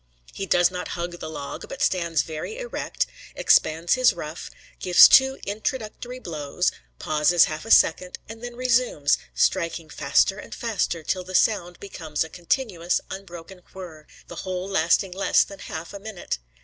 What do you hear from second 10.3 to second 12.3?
and faster till the sound becomes a